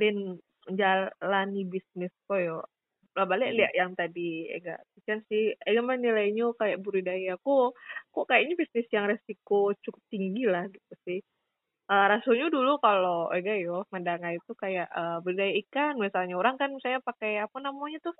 [0.00, 2.64] ngandelin menjalani bisnis koyo
[3.18, 3.58] lah balik Mhm.
[3.58, 4.78] lihat yang tadi Ega.
[5.08, 7.34] Kan sih Ega mah nilainya kayak budidaya.
[7.42, 7.74] Kok
[8.14, 11.18] kok kayaknya bisnis yang resiko cukup tinggi lah gitu sih.
[11.92, 15.94] Eh rasanya dulu kalau Ega yo mendengar itu kayak eh, budidaya ikan.
[16.04, 18.14] Misalnya orang kan saya pakai apa namanya tuh?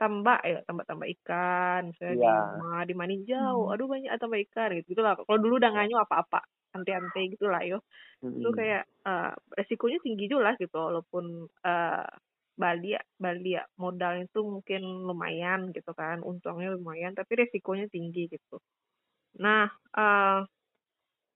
[0.00, 1.80] Tambak ya tambak-tambak ikan.
[1.92, 2.32] Misalnya di Iya.
[2.38, 3.72] rumah di maninjau Hmm.
[3.72, 6.40] aduh banyak tambak ikan gitu gitulah kalau dulu udah nganyu apa-apa
[6.76, 7.78] ante-ante gitu lah yo
[8.38, 8.58] itu Mhm.
[8.58, 11.24] kayak eh, resikonya tinggi juga lah gitu walaupun
[11.66, 12.06] eh
[12.58, 18.58] Bali Bali ya modalnya itu mungkin lumayan gitu kan untungnya lumayan tapi resikonya tinggi gitu
[19.44, 19.68] nah
[19.98, 20.38] eh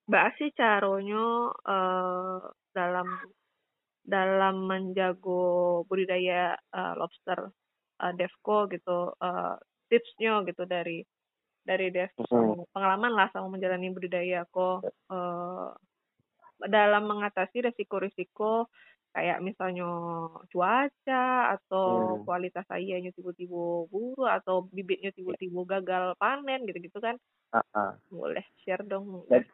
[0.08, 1.22] mbak sih caranya
[1.72, 2.38] eh
[2.76, 3.08] dalam
[4.14, 5.42] dalam menjago
[5.88, 7.40] budidaya eh, lobster
[8.02, 9.54] eh, Devco gitu eh,
[9.90, 11.02] tipsnya gitu dari
[11.62, 12.68] dari Mhm.
[12.74, 15.68] pengalaman lah sama menjalani budidaya kok eh,
[16.62, 18.70] dalam mengatasi resiko-resiko
[19.12, 19.84] kayak misalnya
[20.48, 22.24] cuaca atau Hmm.
[22.24, 27.20] kualitas airnya tiba-tiba buruk atau bibitnya tiba-tiba gagal panen gitu-gitu kan
[27.52, 27.92] Ah, ah.
[28.08, 29.48] boleh share dong Dan-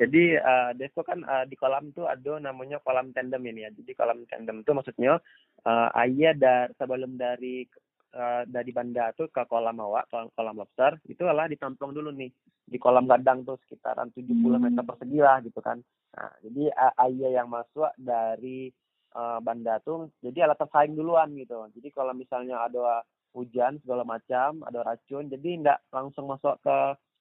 [0.00, 3.70] Jadi uh, Desko kan uh, di kolam tuh ada namanya kolam tandem ini ya.
[3.76, 5.20] Jadi kolam tandem itu maksudnya
[5.68, 7.68] uh, air dari sebelum dari
[8.14, 12.30] uh, dari banda tuh ke kolam awak, kolam, kolam lobster, itu adalah ditampung dulu nih
[12.70, 14.30] di kolam gadang tuh sekitaran 70
[14.62, 15.82] meter persegi lah gitu kan.
[16.14, 18.70] Nah, jadi uh, air yang masuk dari
[19.14, 21.66] uh, banda tuh jadi alat tersaing duluan gitu.
[21.74, 23.02] Jadi kalau misalnya ada
[23.34, 26.76] hujan segala macam, ada racun, jadi enggak langsung masuk ke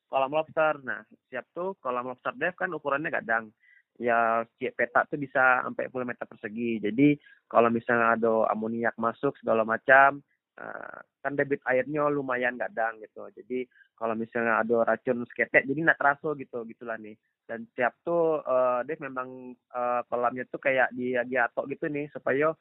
[0.09, 0.81] kolam lobster.
[0.81, 3.53] Nah, siap tuh kolam lobster dev kan ukurannya kadang
[3.99, 6.79] ya petak tuh bisa sampai 10 meter persegi.
[6.81, 7.19] Jadi
[7.51, 10.23] kalau misalnya ada amoniak masuk segala macam,
[10.59, 13.23] eh, kan debit airnya lumayan kadang gitu.
[13.31, 13.65] Jadi
[13.99, 17.15] kalau misalnya ada racun seketek, jadi nggak terasa gitu gitulah nih.
[17.47, 22.53] Dan siap tuh eh, Dev memang eh, kolamnya tuh kayak di diatok gitu nih supaya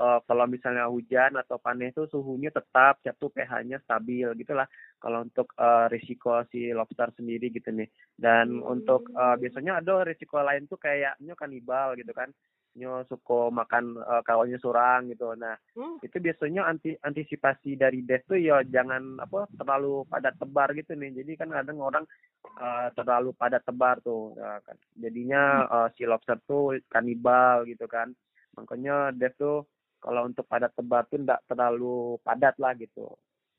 [0.00, 4.66] eh, kalau misalnya hujan atau panen tuh suhunya tetap siap tuh pH-nya stabil gitulah
[5.02, 8.80] kalau untuk eh, risiko si lobster sendiri gitu nih dan Hmm.
[8.80, 12.30] untuk eh, biasanya ada risiko lain tuh kayaknya kanibal gitu kan
[12.78, 15.34] nyo suko makan eh, kawannya surang gitu.
[15.34, 15.96] Nah Hmm.
[16.02, 21.10] itu biasanya anti antisipasi dari death tuh ya jangan apa terlalu padat tebar gitu nih.
[21.22, 22.04] Jadi kan kadang orang
[22.46, 24.34] eh, terlalu padat tebar tuh.
[24.38, 24.76] Ya kan.
[24.98, 28.14] jadinya eh, si lobster tuh kanibal gitu kan.
[28.54, 29.66] Makanya death tuh
[30.00, 33.10] kalau untuk padat tebar tuh enggak terlalu padat lah gitu.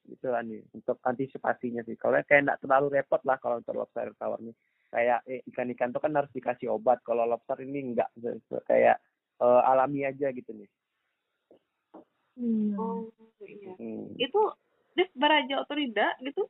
[0.08, 2.00] Gitu lah nih untuk antisipasinya sih.
[2.00, 4.56] Kalau kayak enggak terlalu repot lah kalau untuk lobster tawar nih
[4.92, 8.12] kayak eh, ikan-ikan tuh kan harus dikasih obat kalau lobster ini enggak
[8.68, 9.00] kayak
[9.40, 10.70] eh, alami aja gitu nih
[12.32, 12.80] Hmm.
[12.80, 13.12] oh
[13.44, 14.08] iya Hmm.
[14.16, 14.42] itu
[14.96, 16.48] Dev beraja atau tidak gitu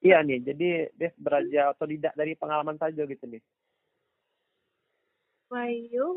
[0.00, 3.42] Iya nih, jadi Dev beraja atau tidak dari pengalaman saja gitu nih.
[5.52, 6.08] Ayo.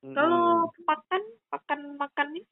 [0.00, 0.16] Mm-mm.
[0.16, 1.22] Kalau pakan,
[1.52, 2.44] pakan makannya?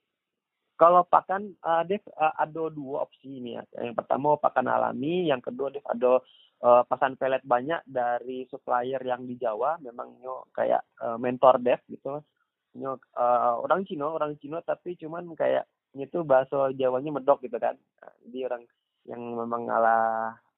[0.79, 3.67] Kalau pakan uh, Dev uh, ada dua opsi ini ya.
[3.83, 6.23] Yang pertama pakan alami, yang kedua Dev ada
[6.63, 11.83] uh, pasan pelet banyak dari supplier yang di Jawa, memang nyo kayak uh, mentor Dev
[11.91, 12.23] gitu.
[12.79, 15.67] Nyo uh, orang Cina, orang Cina tapi cuman kayak
[15.99, 17.75] itu bahasa Jawanya medok gitu kan.
[17.75, 18.63] Nah, jadi orang
[19.11, 19.99] yang memang ala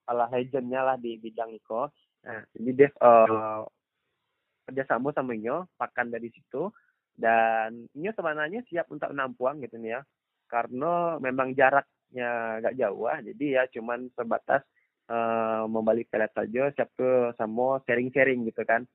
[0.05, 1.89] ala legendnya lah di bidang itu.
[2.29, 3.65] Nah, jadi Dev uh,
[4.69, 6.69] kerjasama sama Nyo, pakan dari situ
[7.21, 10.03] dan Nyo sebenarnya siap untuk menampuang gitu nih ya.
[10.49, 14.65] Karena memang jaraknya agak jauh ah, jadi ya cuman sebatas
[15.13, 18.89] uh, membalik pelet saja siap tuh sama sharing-sharing gitu kan.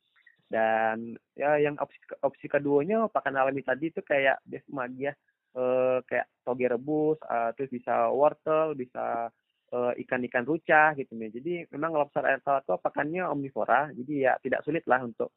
[0.49, 5.13] Dan ya yang opsi opsi keduanya pakan alami tadi itu kayak Dev Magia
[5.55, 9.31] eh, kayak toge rebus eh, terus bisa wortel bisa
[9.75, 14.63] ikan-ikan rucah gitu nih jadi memang lobster air tawar itu pakannya omnivora jadi ya tidak
[14.63, 15.35] sulit lah untuk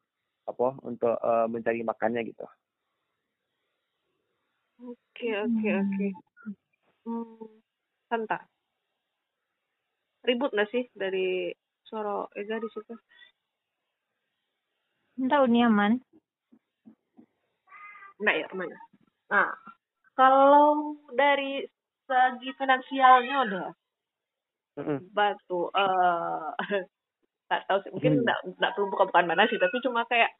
[0.49, 2.44] apa untuk eh, mencari makannya gitu
[4.78, 6.06] Oke, oke, oke.
[7.03, 7.50] Hmm,
[8.06, 8.43] santai.
[10.22, 11.50] Ribut nggak sih dari
[11.83, 12.94] suara Ega di situ?
[15.19, 15.99] Tahu nih aman.
[18.23, 18.69] Enggak ya, aman.
[19.35, 19.50] Nah,
[20.14, 21.67] kalau dari
[22.06, 23.69] segi finansialnya udah
[24.79, 24.99] Mm-mm.
[25.11, 26.47] batu eh
[27.50, 28.23] nggak tahu sih mungkin Hmm.
[28.25, 30.31] nggak nggak perlu buka-bukaan mana sih tapi cuma kayak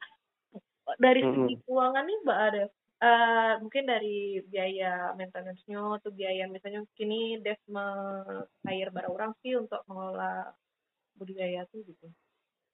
[0.97, 2.63] dari segi keuangan nih mbak ada
[2.99, 9.79] eh mungkin dari biaya maintenance-nya atau biaya misalnya kini Dev me-hire barang orang sih untuk
[9.87, 10.51] mengelola
[11.15, 12.11] budidaya tuh gitu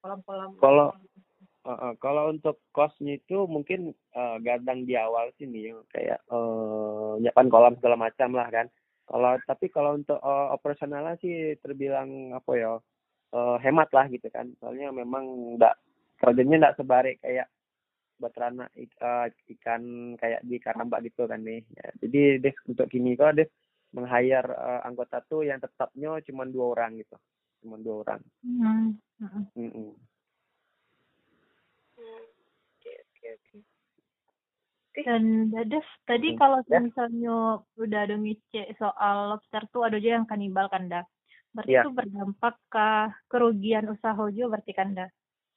[0.06, 0.88] kolam-kolam Kalau
[1.66, 7.18] uh, uh, kalau untuk costnya itu mungkin uh, gadang di awal sini yang kayak uh,
[7.50, 8.70] kolam segala macam lah kan.
[9.06, 12.78] Kalau tapi kalau untuk uh, operasionalnya sih terbilang apa ya
[13.34, 14.54] uh, hemat lah gitu kan.
[14.62, 15.74] Soalnya memang enggak
[16.22, 17.50] kerjanya enggak sebarik kayak
[18.16, 19.28] beternak ik- eh,
[19.58, 21.62] ikan kayak di Karambak gitu kan nih.
[21.76, 23.50] Ya, jadi Dev untuk kini kok Dev
[23.92, 27.16] meng-hire eh, anggota tuh yang tetapnya cuma dua orang gitu,
[27.64, 28.22] cuma dua orang.
[28.44, 28.96] Hmm.
[32.76, 32.92] oke,
[33.36, 33.58] oke.
[34.96, 36.40] Dan Dadev, tadi Hmm.
[36.40, 36.80] kalau Ya.
[36.80, 41.04] misalnya udah ada ngecek soal lobster tuh ada juga yang kanibal kan dah.
[41.52, 41.84] Berarti Iya.
[41.84, 42.88] itu berdampak ke
[43.28, 45.10] kerugian usaha juga berarti kan dah.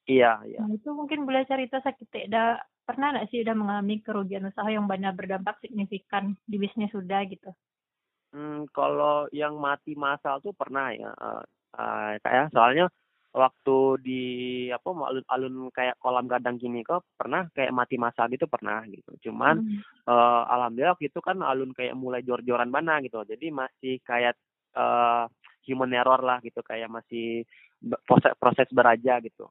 [0.09, 0.63] Iya, iya.
[0.63, 2.49] Nah, itu mungkin boleh cerita sakit dah
[2.89, 7.51] pernah nggak sih udah mengalami kerugian usaha yang benar berdampak signifikan di bisnis sudah gitu?
[8.33, 11.43] Hmm, kalau yang mati massal tuh pernah ya, eh,
[11.81, 12.85] eh, kayak soalnya
[13.33, 14.21] waktu di
[14.73, 19.11] apa alun-alun kayak kolam gadang gini kok pernah kayak mati massal gitu pernah gitu.
[19.29, 19.81] Cuman Hmm.
[20.09, 23.21] eh, alhamdulillah waktu itu kan alun kayak mulai jor-joran mana gitu.
[23.25, 24.37] Jadi masih kayak
[24.77, 25.25] eh,
[25.69, 27.45] human error lah gitu, kayak masih
[28.05, 29.49] proses proses beraja gitu.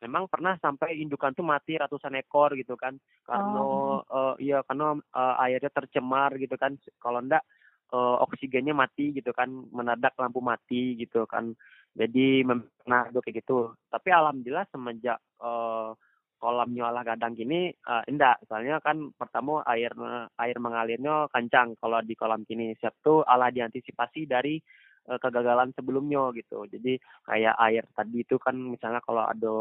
[0.00, 2.96] Memang pernah sampai indukan tuh mati ratusan ekor gitu kan,
[3.28, 4.00] karena Oh.
[4.00, 6.76] eh, iya karena eh, airnya tercemar gitu kan.
[7.02, 7.44] Kalau enggak
[7.92, 11.52] eh, oksigennya mati gitu kan, menadak lampu mati gitu kan.
[11.92, 12.46] Jadi
[12.80, 13.74] pernah ada kayak gitu.
[13.90, 15.90] Tapi alhamdulillah semenjak eh,
[16.40, 19.92] kolamnya olah gadang gini eh, enggak soalnya kan pertama air
[20.40, 24.56] air mengalirnya kencang kalau di kolam gini siap tuh ala diantisipasi dari
[25.18, 26.62] kegagalan sebelumnya gitu.
[26.70, 29.54] Jadi kayak air tadi itu kan misalnya kalau ada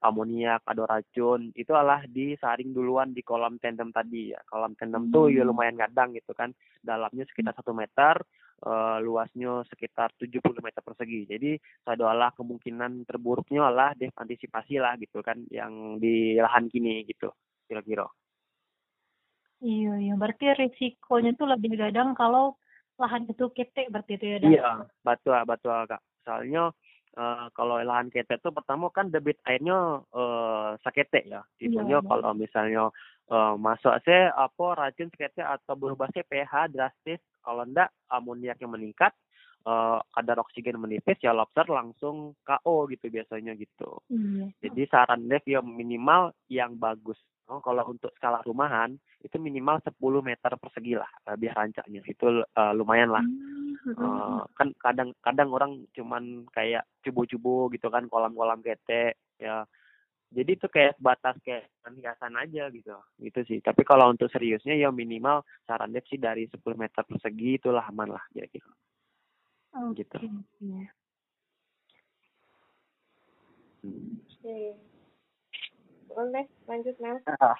[0.00, 4.32] amoniak ada racun itu alah disaring duluan di kolam tandem tadi.
[4.32, 5.52] Ya kolam tandem tuh ya Hmm.
[5.52, 6.54] lumayan gadang gitu kan.
[6.80, 8.16] Dalamnya sekitar satu meter
[8.64, 11.28] eh, luasnya sekitar 70 meter persegi.
[11.28, 11.50] Jadi
[11.84, 17.28] adalah kemungkinan terburuknya lah deh antisipasi lah gitu kan yang di lahan kini gitu
[17.68, 18.08] kira-kira.
[19.60, 20.12] Iya, iya.
[20.20, 22.56] Berarti risikonya tuh lebih gadang kalau
[23.00, 24.50] lahan itu ketek berarti itu ya dah.
[24.52, 24.70] iya
[25.00, 26.70] betul betul kak soalnya
[27.16, 32.06] eh, kalau lahan ketek tuh pertama kan debit airnya eh sakete ya Tipenya iya.
[32.06, 32.84] kalau misalnya
[33.32, 39.16] eh, masuk se apa racun sakete atau berubah se pH drastis kalau ndak amoniaknya meningkat
[39.64, 44.46] eh, kadar oksigen menipis ya lobster langsung KO gitu biasanya gitu Iya.
[44.68, 47.16] Jadi saran Dev ya minimal yang bagus.
[47.50, 48.94] Oh, kalau untuk skala rumahan
[49.26, 52.00] itu minimal 10 meter persegi lah biar rancaknya.
[52.06, 53.26] Itu eh, lumayan lah.
[53.26, 53.50] Hmm,
[53.90, 59.66] Eh, kan kadang-kadang orang cuman kayak cubu-cubu gitu kan kolam-kolam ketek ya.
[60.30, 62.94] Jadi itu kayak sebatas kayak hiasan aja gitu.
[63.18, 63.58] Gitu sih.
[63.58, 68.14] Tapi kalau untuk seriusnya ya minimal saran Dev sih dari 10 meter persegi itulah aman
[68.14, 68.70] lah kira-kira.
[69.90, 70.18] Oke, Gitu.
[70.62, 70.86] iya.
[73.82, 74.22] Hmm.
[76.10, 77.22] Boleh, lanjut Mel.
[77.38, 77.58] Ah,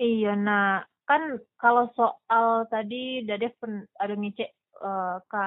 [0.00, 4.50] Iya, nah kan kalau soal tadi Dadev pen, ada ngecek
[4.80, 5.44] eh, ke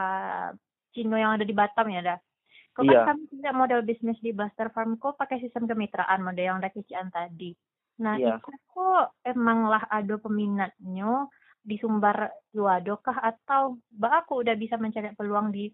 [0.93, 2.19] Cino yang ada di Batam ya dah.
[2.77, 3.05] Kok Iya.
[3.05, 6.69] kan kami punya model bisnis di Buster Farm kok pakai sistem kemitraan model yang ada
[6.69, 7.53] kecian tadi.
[8.01, 8.37] Nah Iya.
[8.37, 11.29] itu kok emang lah ada peminatnya
[11.63, 15.73] di sumber Luado kah atau mbak aku udah bisa mencari peluang di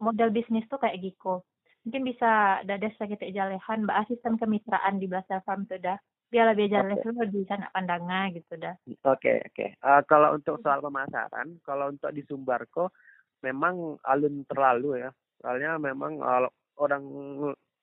[0.00, 1.44] model bisnis tuh kayak Giko.
[1.86, 5.98] Mungkin bisa Dadev sakit jalehan mbak sistem kemitraan di Buster Farm tuh dah.
[6.28, 7.00] Biar Oke.
[7.08, 8.76] dulu di sana pandangan gitu dah.
[9.08, 9.66] Oke, oke.
[9.80, 12.92] Eh, kalau untuk soal pemasaran, kalau untuk di Sumbarko
[13.40, 15.10] memang alun terlalu ya.
[15.40, 17.04] Soalnya memang eh, orang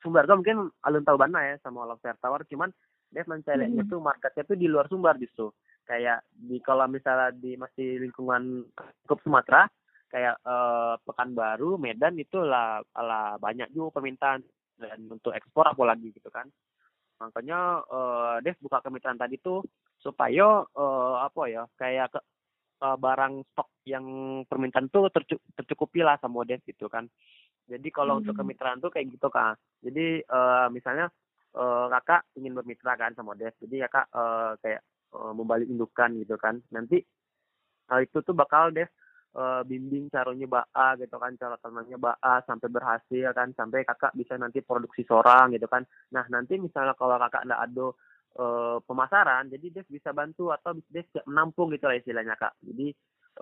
[0.06, 2.70] Sumbarko mungkin alun tahu bana ya sama Lobster Tower, cuman
[3.10, 3.89] dia mencarinya Hmm.
[3.89, 5.50] tuh marketnya tuh di luar Sumbar justru.
[5.89, 8.62] Kayak di kalau misalnya di masih lingkungan
[9.05, 9.65] cukup Sumatera,
[10.15, 14.39] kayak eh, Pekanbaru, Medan itu lah, lah banyak juga permintaan
[14.79, 16.48] dan untuk ekspor apalagi gitu kan.
[17.19, 19.60] Makanya eh Dev buka kemitraan tadi tuh
[20.00, 22.19] supaya eh, apa ya kayak ke,
[22.79, 24.05] eh, barang stok yang
[24.48, 27.12] permintaan tuh tercu- tercukupi lah sama Dev gitu kan.
[27.67, 28.48] Jadi kalau untuk Hmm.
[28.48, 29.60] kemitraan tuh kayak gitu kak.
[29.84, 31.12] Jadi eh, misalnya
[31.55, 33.51] eh, kakak ingin bermitra kan sama Dev.
[33.60, 34.81] Jadi kakak eh, kayak
[35.12, 36.63] eh, membalik indukan gitu kan.
[36.72, 37.03] Nanti
[37.91, 38.88] hal itu tuh bakal Dev
[39.36, 44.39] eh, bimbing caranya baa gitu kan cara tanamnya baa sampai berhasil kan sampai kakak bisa
[44.39, 45.84] nanti produksi sorang gitu kan.
[46.15, 47.88] Nah nanti misalnya kalau kakak nggak ada
[48.39, 52.56] eh, pemasaran jadi Dev bisa bantu atau Dev siap menampung gitu lah istilahnya kak.
[52.63, 52.88] Jadi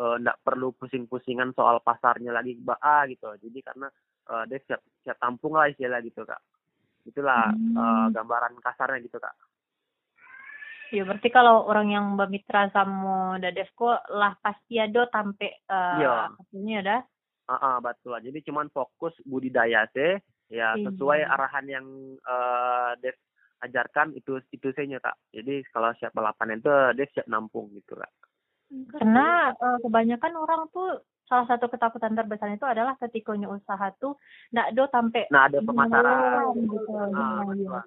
[0.01, 3.29] eh, nggak perlu pusing-pusingan soal pasarnya lagi baa gitu.
[3.37, 3.87] Jadi karena
[4.33, 6.41] eh, Dev siap siap tampung lah istilah gitu kak.
[7.05, 7.77] Itulah Hmm.
[7.77, 9.35] eh, gambaran kasarnya gitu kak
[10.93, 16.29] Ya berarti kalau orang yang bermitra sama Dadevko lah pasti ada sampai eh Iya.
[16.37, 17.01] hasilnya dah.
[17.49, 18.13] Ah, ah, betul.
[18.21, 20.21] Jadi cuman fokus budidaya sih,
[20.53, 20.85] ya Iya.
[20.87, 21.85] sesuai arahan yang
[22.21, 23.17] eh Dev
[23.65, 25.17] ajarkan itu itu saja kak.
[25.33, 28.13] Jadi kalau siap balapan itu Dev siap nampung gitu kak.
[28.93, 34.13] Karena eh, kebanyakan orang tuh salah satu ketakutan terbesar itu adalah ketika usaha tuh
[34.53, 36.53] nggak ada sampai Nah ada pemasaran.
[36.53, 36.93] gitu.
[37.09, 37.81] Nah, betul.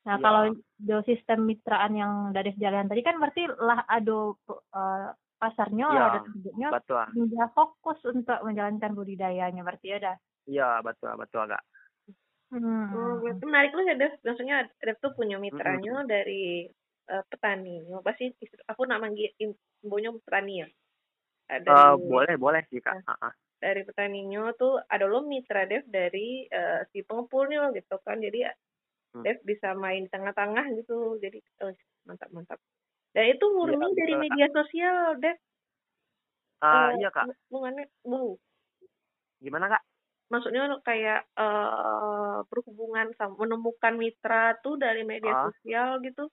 [0.00, 0.24] Nah, Iya.
[0.24, 0.42] kalau
[0.80, 6.20] do sistem mitraan yang dari jalan tadi kan berarti lah ado eh, pasarnya Iya, ada
[6.72, 10.16] betul sudah fokus untuk menjalankan budidayanya berarti ya dah.
[10.48, 11.60] iya betul betul kak
[12.50, 12.90] Hmm.
[12.90, 14.18] Oh, berarti menarik lu ya, Dev.
[14.26, 16.66] Maksudnya Dev tuh punya mitranya dari
[17.06, 17.86] eh, petani.
[18.02, 18.34] Pasti
[18.66, 20.68] aku nak manggil imbunya petani ya.
[21.50, 23.30] Eh, Dari, boleh boleh sih kak ah.
[23.62, 28.18] dari petaninya tuh ada lo mitra Dev dari eh, si pengepulnya gitu kan.
[28.18, 28.42] Jadi
[29.10, 29.26] Hmm.
[29.26, 31.18] Dev bisa main tengah-tengah gitu.
[31.18, 31.74] Jadi oh,
[32.04, 32.58] mantap mantap.
[33.10, 34.22] Dan itu murni Iya, dari betul, Kak.
[34.22, 35.36] media sosial, Dev.
[36.60, 38.36] Ah, Eh, iya kak Hubungannya, wow.
[39.40, 39.82] gimana kak
[40.28, 45.42] Maksudnya kayak eh berhubungan sama menemukan mitra tuh dari media Ah.
[45.48, 46.30] sosial gitu.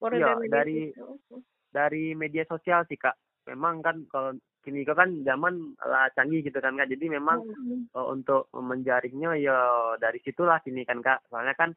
[0.00, 1.40] Baru Iya, media dari- sosial.
[1.70, 3.14] dari media sosial sih kak
[3.46, 7.86] memang kan kalau kini kan zaman lah canggih gitu kan kak jadi memang Hmm.
[7.86, 9.58] eh, untuk menjaringnya ya
[9.96, 11.70] dari situlah sini kan kak soalnya kan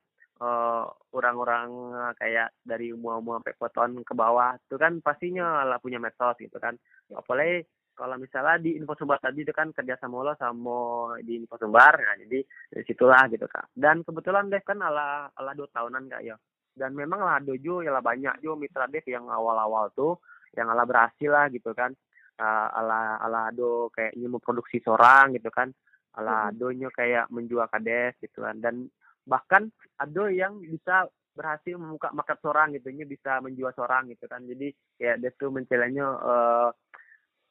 [0.44, 0.84] eh,
[1.16, 6.36] orang-orang eh, kayak dari umur-umur sampai poton ke bawah itu kan pastinya lah punya medsos
[6.40, 6.76] gitu kan.
[7.16, 10.78] Apalagi kalau misalnya di info sumber tadi itu kan kerja sama lo sama
[11.22, 12.42] di info sumber nah jadi
[12.74, 13.72] dari situlah gitu kak.
[13.72, 16.36] Dan kebetulan Dev kan ala ala dua tahunan kak ya.
[16.74, 20.18] Dan memang lah dojo ya lah banyak jo mitra Dev yang awal-awal tuh
[20.58, 21.94] yang ala berhasil lah gitu kan.
[22.34, 25.70] Eh, ala ala do kayak memproduksi seorang gitu kan.
[26.18, 28.58] Ala adonya kayak menjual kades gitu kan.
[28.58, 28.90] Dan
[29.24, 34.46] bahkan ado yang bisa berhasil membuka market seorang gitu nya bisa menjual seorang gitu kan
[34.46, 34.70] jadi
[35.01, 36.70] kayak dia tuh mencelanya eh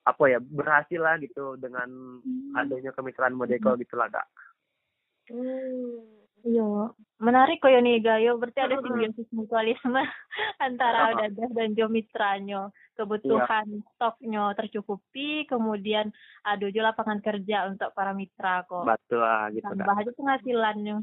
[0.03, 2.19] apa ya berhasil lah gitu dengan
[2.59, 4.27] adanya kemitraan Modeko gitu lah kak
[5.31, 6.23] Hmm.
[6.43, 6.91] Iya,
[7.23, 8.35] menarik kok ya nih Gayo.
[8.35, 8.87] Berarti ada Mm-mm.
[8.91, 10.03] simbiosis mutualisme
[10.67, 11.31] antara Ah.
[11.31, 12.75] Dadah dan Jo mitranya.
[12.99, 16.11] Kebutuhan stoknya tercukupi, kemudian
[16.45, 18.85] ada juga lapangan kerja untuk para mitra kok.
[18.85, 20.97] betul lah gitu Tambah aja penghasilannya.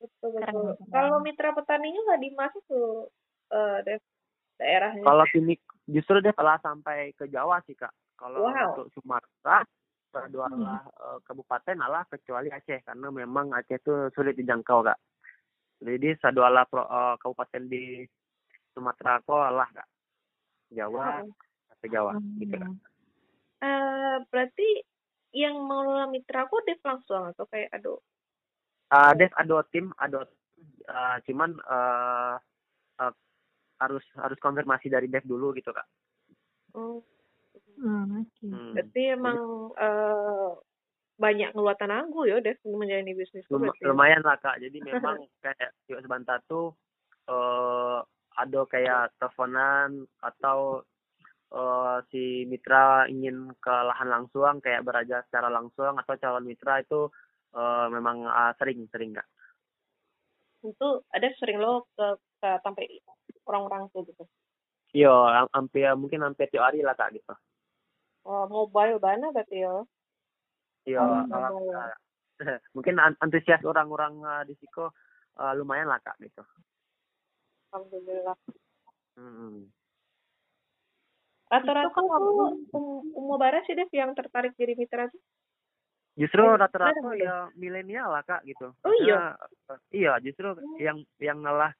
[0.00, 0.74] Betul, Keren, betul.
[0.80, 0.92] keren.
[0.96, 3.12] Kalau mitra petaninya nggak dimasuk tuh
[3.50, 4.00] eh Dev,
[4.56, 5.04] daerahnya.
[5.04, 5.54] kalau sini
[5.84, 8.72] justru dia telah sampai ke Jawa sih kak kalau Wow.
[8.72, 9.64] untuk Sumatera
[10.10, 14.98] kedua lah eh, kabupaten alah kecuali Aceh karena memang Aceh itu sulit dijangkau kak
[15.80, 18.04] jadi saduala pro, eh, kabupaten di
[18.70, 19.88] Sumatera kok lah kak
[20.70, 21.26] Jawa
[21.80, 22.70] ke Jawa gitu kak
[23.60, 23.68] Hmm.
[23.68, 24.68] Eh, berarti
[25.36, 28.00] yang mengelola mitra aku Dev langsung atau kayak aduh
[28.90, 30.26] Uh, Dev ada tim, ada
[30.90, 32.34] uh, cuman uh,
[32.98, 33.12] uh,
[33.78, 35.86] harus harus konfirmasi dari Dev dulu gitu kak.
[36.74, 37.00] oh,
[37.80, 38.44] Hmm, oke.
[38.44, 38.76] Hmm.
[38.76, 39.38] berarti emang
[39.80, 40.50] eh
[41.16, 43.84] banyak ngeluatan aku ya Dev menjalani bisnis Lum- berarti.
[43.88, 44.60] lumayan lah kak.
[44.60, 46.76] Jadi memang kayak yuk sebentar tuh
[47.28, 48.04] uh,
[48.36, 50.84] ada kayak teleponan atau
[51.52, 57.08] uh, si mitra ingin ke lahan langsung kayak beraja secara langsung atau calon mitra itu
[57.54, 59.26] uh, memang uh, sering sering kak.
[60.60, 62.06] Itu ada sering lo ke,
[62.40, 62.86] ke sampai
[63.48, 64.24] orang-orang tuh gitu.
[64.90, 67.34] Iya, am- hampir mungkin hampir tiap hari lah kak gitu.
[68.26, 69.74] Oh, mobile banget berarti ya.
[70.84, 71.92] Iya, Oh, uh,
[72.76, 74.92] mungkin an- antusias orang-orang uh, di Siko
[75.40, 76.42] uh, lumayan lah kak gitu.
[77.70, 78.36] Alhamdulillah.
[79.14, 79.70] Hmm.
[81.50, 82.04] Rata-rata Itu kan
[82.78, 85.18] um, umur barat sih Dev yang tertarik jadi mitra tuh.
[86.18, 88.74] Justru Eh, rata-rata ya milenial lah kak gitu.
[88.82, 89.38] Oh, iya?
[89.70, 91.70] Eh, iya, justru yang yang ngalah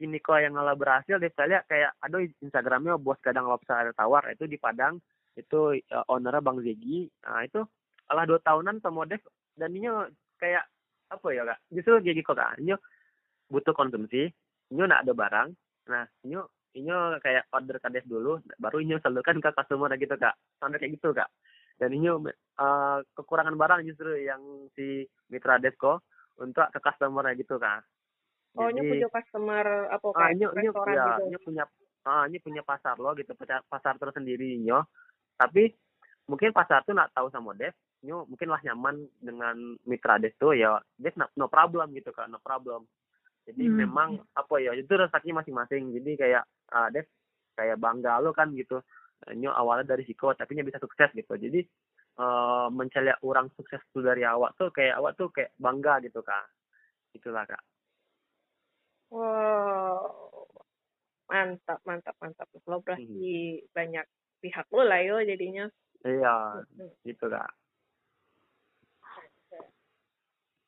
[0.00, 3.92] ini kok yang ngalah berhasil deh saya lihat kayak aduh Instagramnya bos kadang lobster ada
[3.92, 4.96] tawar itu di Padang
[5.36, 7.60] itu uh, ownernya Bang Zegi nah itu
[8.08, 9.20] alah dua tahunan sama Dev
[9.60, 9.92] dan ini
[10.40, 10.64] kayak
[11.12, 11.58] apa ya kak?
[11.68, 12.56] Justru kayak gitu kak.
[12.64, 12.74] Ini
[13.52, 14.32] butuh konsumsi
[14.72, 15.48] ini nak ada barang.
[15.92, 16.40] Nah ini
[16.80, 20.32] ini kayak order kades dulu baru ini salurkan ke customer gitu kak.
[20.56, 21.28] Sampai kayak gitu kak
[21.80, 26.04] dan ini eh, kekurangan barang justru yang si mitra Devco
[26.36, 27.80] untuk ke customer gitu kak.
[28.58, 31.22] Oh, ini punya customer apa ah kayak ini ini ya, gitu.
[31.30, 31.64] ini punya
[32.04, 33.32] ah ini punya pasar lo gitu
[33.70, 34.84] pasar, tersendiri nyo.
[35.38, 35.72] Tapi
[36.28, 37.72] mungkin pasar tuh nak tahu sama Dev
[38.04, 39.56] nyo mungkin lah nyaman dengan
[39.86, 42.84] mitra Dev tuh ya Dev no, no problem gitu kan no problem.
[43.46, 43.86] Jadi Hmm.
[43.86, 45.96] memang apa ya itu rezekinya masing-masing.
[45.96, 46.44] Jadi kayak
[46.74, 47.06] ah, Dev
[47.54, 48.82] kayak bangga lo kan gitu
[49.36, 51.60] nyo awalnya dari Siko tapi nya bisa sukses gitu jadi
[52.20, 56.48] eh mencari orang sukses tuh dari awal tuh kayak awak tuh kayak bangga gitu kak
[57.16, 57.60] itulah kak
[59.10, 60.46] Wow.
[61.26, 62.46] Mantap, mantap, mantap.
[62.70, 64.06] Lo berarti banyak
[64.38, 65.66] pihak lo lah yo jadinya.
[66.00, 66.64] iya
[67.04, 67.50] gitu kak